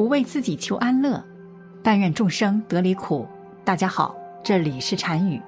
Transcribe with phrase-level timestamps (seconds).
[0.00, 1.22] 不为自己求安乐，
[1.82, 3.28] 但愿众生得离苦。
[3.62, 5.38] 大家好，这里是禅语，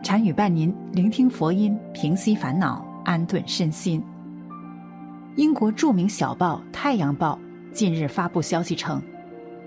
[0.00, 4.00] 禅语伴您聆听佛音，平息烦恼，安顿身心。
[5.34, 7.36] 英国著名小报《太阳报》
[7.74, 9.02] 近日发布消息称，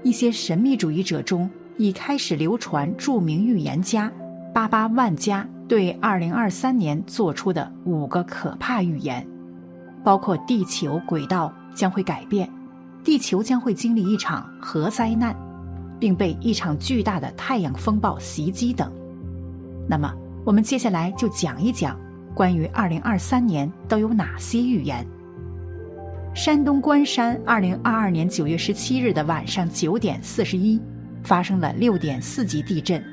[0.04, 4.10] 一些神秘主义者中已开始流传著名预言家
[4.54, 9.28] 巴巴万家对2023年做出的五个可怕预言，
[10.02, 12.50] 包括地球轨道将会改变。
[13.04, 15.36] 地球将会经历一场核灾难，
[16.00, 18.92] 并被一场巨大的太阳风暴袭击等。
[19.88, 20.14] 那么，
[20.46, 22.00] 我们接下来就讲一讲
[22.36, 25.06] 关于2023年都有哪些预言。
[26.36, 30.80] 山东关山2022年9月17日的晚上9点41
[31.24, 33.04] 发生了6.4级地震，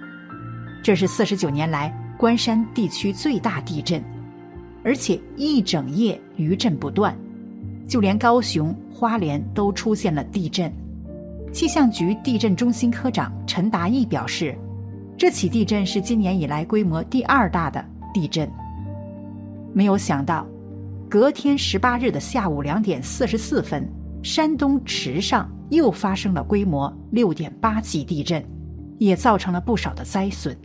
[0.83, 4.03] 这是49年来关山地区最大地震，
[4.85, 7.17] 而且一整夜余震不断。
[7.89, 10.73] 就连高雄、花莲都出现了地震。
[11.53, 14.57] 气象局地震中心科长陈达义表示，
[15.19, 18.51] 这起地震是今年以来规模第二大的地震。
[19.75, 20.47] 没有想到，
[21.11, 23.87] 隔天十八日的下午两点四十四分，
[24.23, 28.43] 山东池上又发生了规模六点八级地震，
[28.99, 30.57] 也造成了不少的灾损。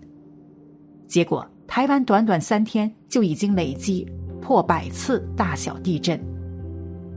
[1.07, 4.07] 结果，台湾短短三天就已经累积
[4.41, 6.17] 破百次大小地震。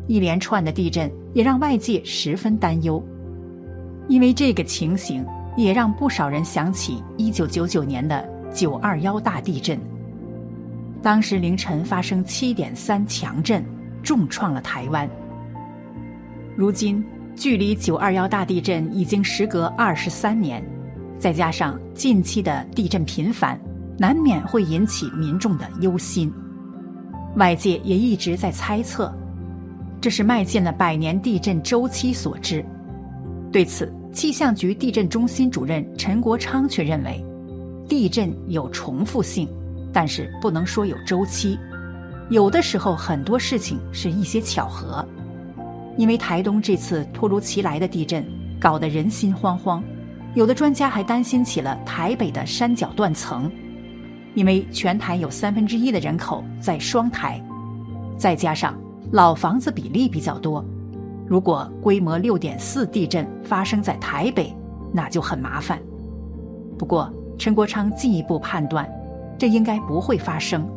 [0.07, 3.03] 一连串的地震也让外界十分担忧，
[4.09, 5.25] 因为这个情形
[5.57, 9.79] 也让不少人想起一九九九年的九二幺大地震。
[11.03, 13.65] 当时凌晨发生七点三强震，
[14.03, 15.09] 重创了台湾。
[16.57, 20.63] 如今距离九二幺大地震已经时隔二十三年，
[21.19, 23.59] 再加上近期的地震频繁，
[23.99, 26.33] 难免会引起民众的忧心。
[27.37, 29.13] 外界也一直在猜测。
[30.05, 32.63] 这是迈进了百年地震周期所致。
[33.51, 37.25] 对此，气象局地震中心主任陈国昌却认为，
[37.89, 39.49] 地震有重复性，
[39.95, 41.59] 但是不能说有周期。
[42.29, 45.03] 有的时候很多事情是一些巧合。
[45.97, 48.23] 因为台东这次突如其来的地震
[48.61, 49.83] 搞得人心惶惶，
[50.35, 53.51] 有的专家还担心起了台北的山脚断层，
[54.35, 57.43] 因为全台有三分之一的人口在双台，
[58.19, 58.79] 再加上。
[59.15, 60.65] 老房子比例比较多，
[61.25, 64.53] 如果规模六点四地震发生在台北，
[64.93, 65.79] 那就很麻烦。
[66.77, 67.09] 不过
[67.39, 68.91] 陈国昌进一步判断，
[69.39, 70.69] 这应该不会发生。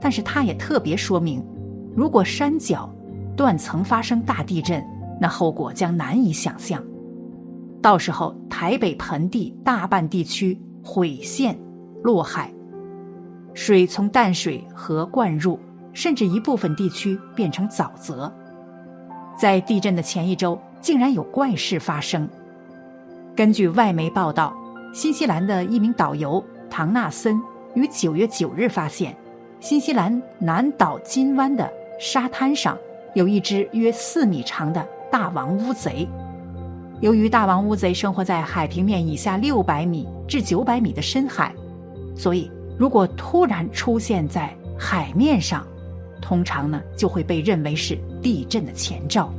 [0.00, 1.44] 但是他也特别说明，
[1.96, 2.88] 如果山脚
[3.36, 4.80] 断层发生大地震，
[5.20, 6.80] 那后果将难以想象。
[7.82, 11.58] 到时候台北盆地大半地区毁陷
[12.04, 12.48] 落海，
[13.54, 15.58] 水从淡水河灌入。
[15.92, 18.32] 甚至一部分地区变成沼泽。
[19.38, 22.28] 在地震的前一周，竟然有怪事发生。
[23.34, 24.54] 根据外媒报道，
[24.92, 27.40] 新西兰的一名导游唐纳森
[27.74, 29.16] 于九月九日发现，
[29.58, 32.76] 新西兰南岛金湾的沙滩上
[33.14, 36.06] 有一只约四米长的大王乌贼。
[37.00, 41.54] 由于大王乌贼生活在海平面以下六百米至九百米的深海，
[42.14, 45.66] 所以如果突然出现在海面上，
[46.22, 49.30] 通常呢，就会被认为是地震的前兆。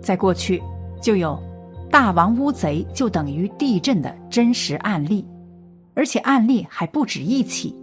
[0.00, 0.62] 在过去，
[1.00, 1.42] 就有
[1.90, 5.26] 大王乌贼就等于地震的真实案例，
[5.94, 7.74] 而且案例还不止一起。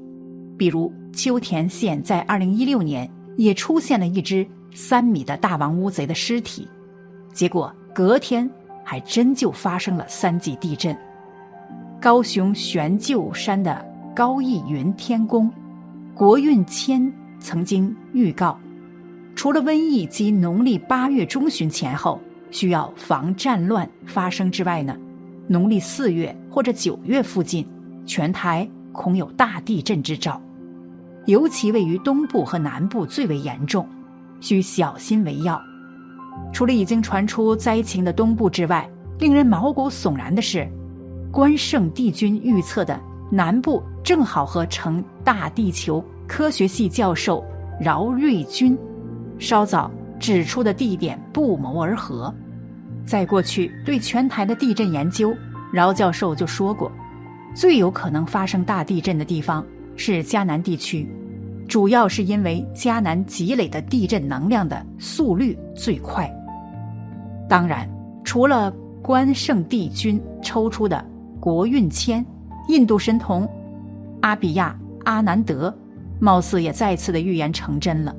[0.58, 6.68] 比如秋田县在二零一六年也出现了一只三米的大王乌贼的尸体，
[7.34, 8.48] 结果隔天
[8.84, 10.96] 还真就发生了三级地震。
[12.00, 13.84] 高雄玄鹫山的
[14.16, 15.52] 高义云天宫，
[16.14, 17.12] 国运千。
[17.42, 18.58] 曾经预告，
[19.36, 22.22] 除了瘟疫及农历八月中旬前后
[22.52, 24.96] 需要防战乱发生之外呢，
[25.48, 27.68] 农历四月或者九月附近，
[28.06, 30.40] 全台恐有大地震之兆，
[31.26, 33.88] 尤其位于东部和南部最为严重，
[34.40, 35.60] 需小心为要。
[36.54, 38.90] 除了已经传出灾情的东部之外，
[39.20, 40.70] 令人毛骨悚然的是，
[41.32, 43.00] 关圣帝君预测的
[43.32, 46.04] 南部正好和成大地球。
[46.32, 47.44] 科学系教授
[47.78, 48.78] 饶瑞军
[49.38, 52.34] 稍早指出的地点不谋而合。
[53.06, 55.36] 在过去对全台的地震研究，
[55.74, 56.90] 饶教授就说过，
[57.54, 59.62] 最有可能发生大地震的地方
[59.98, 61.06] 是迦南地区，
[61.68, 66.34] 主要是因为迦南积累的地震能量的速率最快。
[67.50, 67.86] 当然，
[68.24, 71.04] 除了关圣帝君抽出的
[71.42, 72.26] 国运签，
[72.70, 73.46] 印度神童
[74.22, 74.74] 阿比亚
[75.04, 75.78] 阿南德。
[76.22, 78.16] 貌似也再次的预言成真了。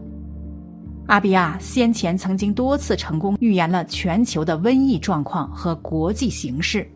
[1.07, 6.87] 阿比亚先前曾经多次成功预言了全球的瘟疫状况和国际形势，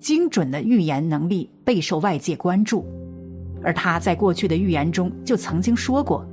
[0.00, 2.84] 精准的预言能力备受外界关注。
[3.62, 6.26] 而他在过去的预言中就曾经说过，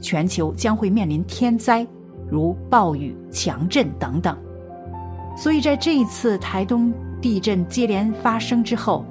[0.00, 1.86] 全球将会面临天灾，
[2.28, 4.36] 如暴雨、强震等等。
[5.36, 9.04] 所以在这一次台东地震接连发生之后，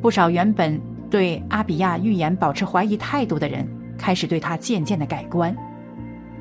[0.00, 3.66] 不少原本对阿比亚预言保持怀疑态度的人，
[4.02, 5.56] 开始对他渐渐的改观。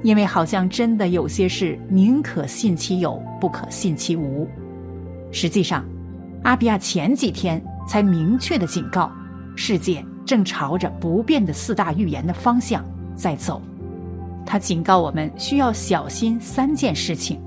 [0.02, 4.48] 因为好像真的有些事宁可信其有，不可信其无。
[5.32, 5.86] 实际上，
[6.42, 9.12] 阿比亚前几天才明确的警告，
[9.56, 12.84] 世界正朝着不变的四大预言的方向
[13.16, 13.62] 在走。
[14.44, 17.40] 他警告我们需要小心三件事情。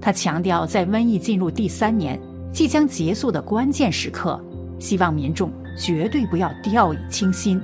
[0.00, 2.16] 他强调，在瘟疫进入第三年、
[2.52, 4.40] 即将结束的关键时刻，
[4.78, 7.60] 希望民众绝对不要掉以轻心，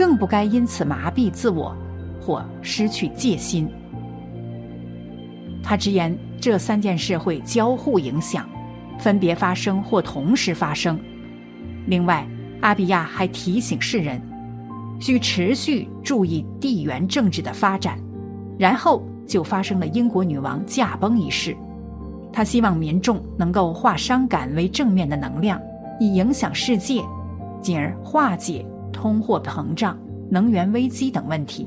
[0.00, 1.76] 更不该因此麻痹自我。
[2.22, 3.68] 或失去戒心。
[5.62, 8.48] 他直言，这三件事会交互影响，
[8.98, 11.00] 分别发生或同时发生。
[11.86, 12.26] 另外，
[12.60, 14.20] 阿比亚还提醒世人，
[15.00, 17.98] 需持续注意地缘政治的发展。
[18.58, 21.56] 然后就发生了英国女王驾崩一事。
[22.30, 25.60] 他希望民众能够化伤感为正面的能量，
[25.98, 27.02] 以影响世界，
[27.62, 28.64] 进而化解
[29.00, 29.98] 通货膨胀、
[30.28, 31.66] 能源危机等问题。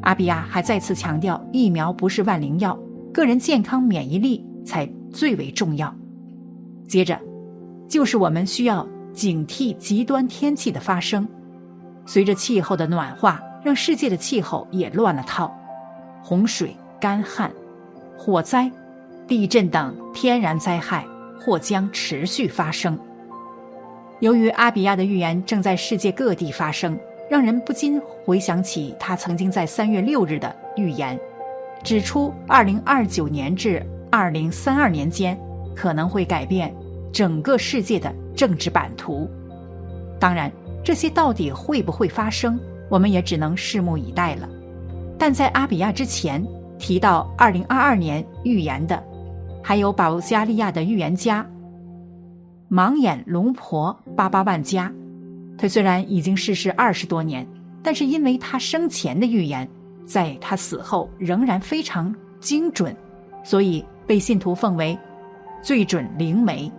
[0.00, 2.76] 阿比亚还再次强调，疫苗不是万灵药，
[3.14, 5.94] 个人健康免疫力才最为重要。
[6.88, 7.16] 接着，
[7.88, 11.24] 就是我们需要警惕极端天气的发生。
[12.04, 15.56] 随着气候的暖化，让世界的气候也乱了套，
[16.20, 17.48] 洪水、干旱、
[18.18, 18.68] 火灾、
[19.28, 21.06] 地震等天然灾害
[21.38, 22.98] 或将持续发生。
[24.20, 26.98] 由于阿比亚的预言正在世界各地发生。
[27.30, 31.16] 让人不禁回想起他曾经在三月六日的预言，
[31.84, 33.80] 指出二零二九年至
[34.10, 35.38] 二零三二年间
[35.72, 36.74] 可能会改变
[37.12, 39.30] 整个世界的政治版图。
[40.18, 40.50] 当然，
[40.82, 42.58] 这些到底会不会发生，
[42.88, 44.48] 我们也只能拭目以待了。
[45.16, 46.44] 但在阿比亚之前
[46.80, 49.00] 提到二零二二年预言的，
[49.62, 51.48] 还有保加利亚的预言家
[52.70, 54.92] 盲眼龙婆巴巴万加。
[55.58, 57.46] 他虽然已经逝世二十多年，
[57.82, 59.68] 但是因为他生前的预言，
[60.06, 62.96] 在他死后仍然非常精准，
[63.42, 64.96] 所以被信徒奉为
[65.62, 66.70] 最准灵媒。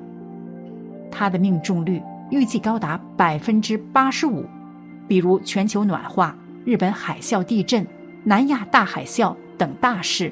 [1.11, 4.45] 他的命中率预计高达百分之八十五，
[5.07, 7.85] 比如全球暖化、日本海啸、地震、
[8.23, 10.31] 南亚大海啸等大事。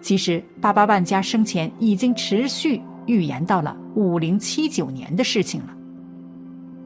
[0.00, 5.68] 其实，巴巴万家生前已经持续预言到了五零七九年的事情了。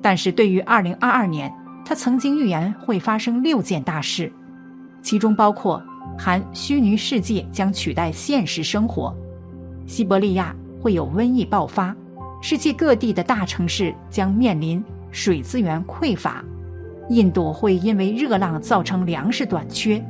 [0.03, 1.53] 但是对于二零二二年，
[1.85, 4.33] 他曾经预言会发生六件大事，
[5.03, 5.83] 其中包括
[6.19, 9.15] 含虚拟世界将取代现实生活，
[9.87, 11.95] 西伯利亚会有瘟疫爆发，
[12.41, 16.45] 世界各地的大城市将面临水资源匮乏，
[17.09, 20.05] 印度会因为热浪造成粮食短缺，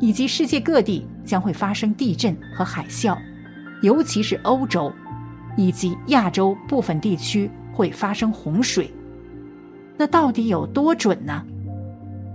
[0.00, 3.16] 以及世界各地将会发生地震和海啸，
[3.82, 4.92] 尤其是欧洲
[5.56, 8.90] 以及亚洲部分地区会发生洪水。
[9.96, 11.42] 那到底有多准呢？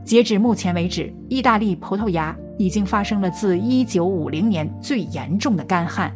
[0.03, 6.15] 截止目前为止，意大利、葡萄牙已经发生了自1950年最严重的干旱，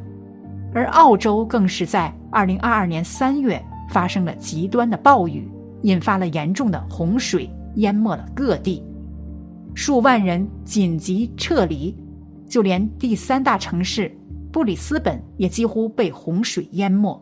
[0.73, 8.81] 而澳洲更是在2022年3月发生了极端的暴雨，引发了严重的洪水，淹没了各地，
[9.75, 11.93] 数万人紧急撤离，
[12.47, 14.09] 就连第三大城市
[14.51, 17.19] 布里斯本也几乎被洪水淹没。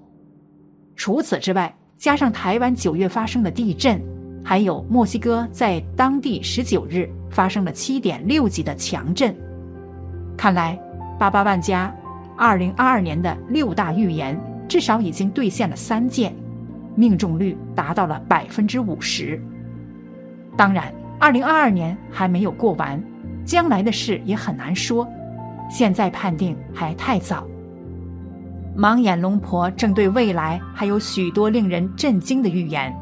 [0.95, 4.01] 除此之外，加上台湾九月发生的地震。
[4.41, 9.35] 还有墨西哥在当地十九日发生了七点六级的强震，
[10.35, 10.79] 看来
[11.19, 11.93] 八八万家
[12.37, 16.33] 二零二二年的六大预言至少已经兑现了三件，
[16.95, 19.39] 命中率达到了百分之五十。
[20.57, 22.99] 当然，二零二二年还没有过完，
[23.45, 25.07] 将来的事也很难说，
[25.69, 27.45] 现在判定还太早。
[28.77, 32.93] 盲眼龙婆正对未来还有许多令人震惊的预言。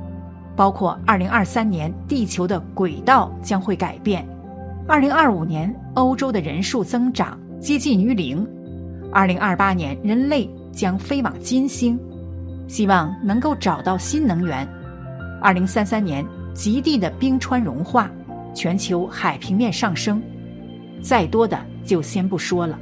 [0.56, 4.28] 包括二零二三年地球的轨道将会改变，
[4.88, 8.44] 二零二五年欧洲的人数增长接近于零，
[9.12, 12.00] 二零二八年人类将飞往金星，
[12.68, 14.68] 希望能够找到新能源，
[15.40, 18.10] 二零三三年极地的冰川融化，
[18.56, 20.20] 全球海平面上升，
[21.04, 21.56] 再多的
[21.88, 22.77] 就先不说了。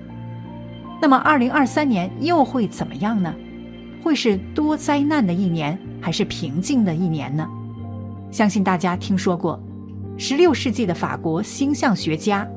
[1.02, 3.34] 那么二零二三年又会怎么样呢？
[4.04, 7.48] 会是多灾难的一年，还是平静的一年呢？
[8.32, 9.60] 相信大家听说过，
[10.18, 12.48] 十六世纪的法国星象学家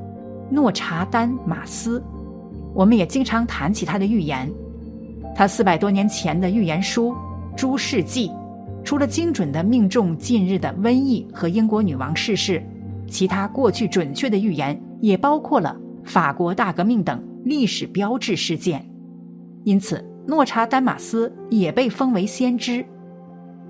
[0.49, 2.03] 诺查丹马斯。
[2.73, 4.49] 我们也经常谈起他的预言。
[5.35, 7.11] 他四百多年前的预言书
[7.55, 8.27] 《诸世纪》，
[8.83, 12.61] 除了精准的命中近日的瘟疫和英国女王逝世，
[13.07, 15.75] 其他过去准确的预言也包括了
[16.09, 18.83] 法国大革命等历史标志事件。
[19.63, 22.83] 因此，诺查丹马斯也被封为先知。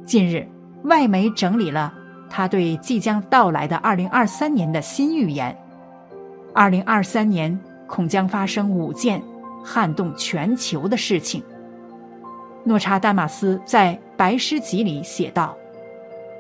[0.05, 0.47] 近日，
[0.83, 1.93] 外媒整理了
[2.29, 5.55] 他对即将到来的二零二三年的新预言：
[6.53, 9.21] 二零二三年恐将发生五件
[9.63, 11.43] 撼动全球的事情。
[12.63, 15.57] 诺查丹马斯在《白诗集》里写道：“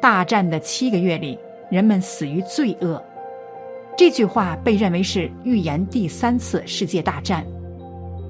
[0.01, 1.37] 大战的七个月里，
[1.69, 3.03] 人们死于罪恶。”
[3.99, 7.45] 这句话被认为是预言第三次世界大战。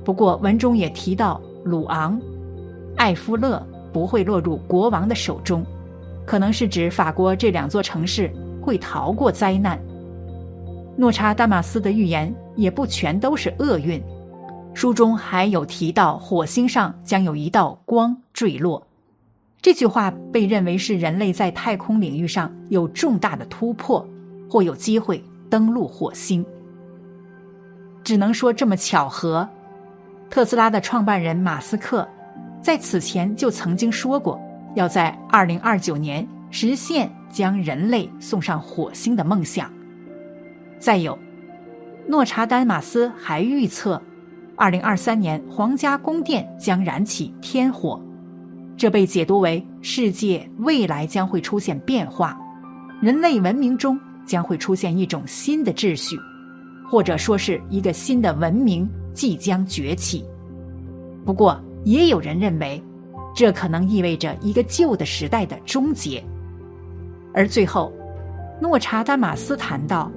[0.04, 2.20] 不过，文中也提到鲁昂、
[2.98, 5.64] 艾夫勒不会落入国王的手中，
[6.26, 9.80] 可能是指法国这两座城市会逃过灾难。
[10.98, 14.02] 诺查丹马斯的预言也不全都是厄运，
[14.74, 18.88] 书中还有提到火星上将有一道光坠落，
[19.62, 24.04] 这句话被认为是人类在太空领域上有重大的突破，
[24.50, 26.46] 或有机会登陆火星。
[28.04, 29.48] 只能说这么巧合。
[30.30, 32.08] 特斯拉的创办人马斯克，
[32.62, 34.40] 在此前就曾经说过，
[34.76, 39.72] 要在二零二九年实现将人类送上火星的梦想。
[40.78, 41.18] 再有，
[42.08, 44.00] 诺查丹马斯还预测，
[44.56, 48.00] 二零二三年皇家宫殿将燃起天火，
[48.78, 52.40] 这被解读为世界未来将会出现变化，
[53.02, 54.00] 人类文明中
[54.30, 56.16] 将会出现一种新的秩序，
[56.88, 58.88] 或者说是一个新的文明。
[59.12, 60.24] 即将崛起，
[61.26, 62.82] 不过也有人认为，
[63.36, 66.24] 这可能意味着一个旧的时代的终结。
[67.34, 67.92] 而最后，
[68.62, 70.10] 诺查丹马斯谈到，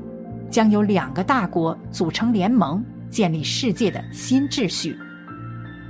[0.50, 4.96] 将有两个大国组成联盟，建立世界的新秩序。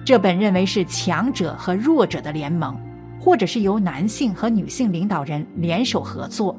[0.06, 2.80] 这本认为是强者和弱者的联盟，
[3.20, 6.58] 或者是由男性和女性领导人联手合作。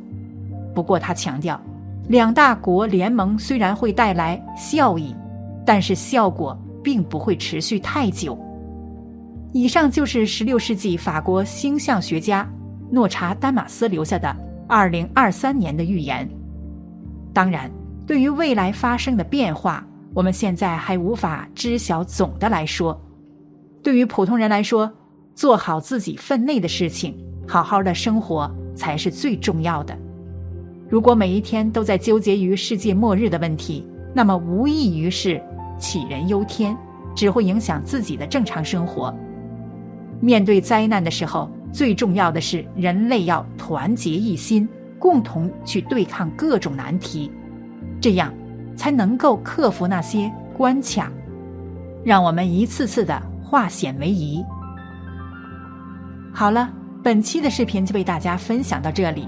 [0.74, 1.60] 不过他强调，
[2.08, 5.16] 两大国联盟虽然会带来效益。
[5.66, 8.38] 但是效果并不会持续太久。
[9.54, 12.46] 以上就是16世纪法国星象学家
[12.92, 14.36] 诺查丹马斯留下的
[14.68, 16.30] 2023年的预言。
[17.34, 17.72] 当然，
[18.06, 23.02] 对于未来发生的变化，我们现在还无法知晓总的来说。
[23.82, 24.92] 对于普通人来说，
[25.34, 29.98] 做好自己分内的事情，好好的生活才是最重要的。
[30.94, 33.84] 如果每一天都在纠结于世界末日的问题，
[34.14, 35.42] 那么无异于是。
[35.80, 36.78] 杞人忧天，
[37.16, 39.12] 只会影响自己的正常生活。
[40.20, 44.70] 面对灾难的时候，最重要的是人类要团结一心，
[45.00, 47.32] 共同去对抗各种难题，
[48.00, 48.32] 这样
[48.76, 51.12] 才能够克服那些关卡，
[52.04, 54.46] 让我们一次次的化险为夷。
[56.32, 56.72] 好了，
[57.02, 59.28] 本期的视频就为大家分享到这里，